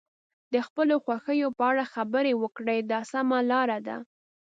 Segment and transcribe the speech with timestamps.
[0.53, 3.97] د خپلو خوښیو په اړه خبرې وکړئ دا سمه لاره ده.